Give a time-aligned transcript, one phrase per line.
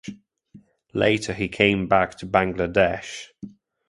[0.95, 3.27] Later he came back to Bangladesh.